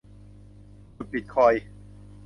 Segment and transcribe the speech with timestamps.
[0.95, 1.63] ขุดบิตคอยน์